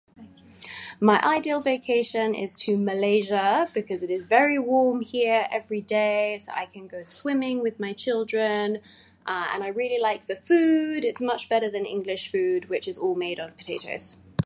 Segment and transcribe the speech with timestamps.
[1.09, 6.21] My ideal vacation is to Malaysia because it is very warm here every day.
[6.43, 8.67] So i can go swimming with my children.
[9.53, 12.97] And I really like the food which is much better than English food which is
[13.03, 14.05] all made of potatoes.